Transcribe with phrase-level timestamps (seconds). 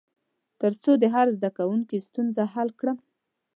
[0.61, 2.97] تر څو د هر زده کوونکي ستونزه حل کړم.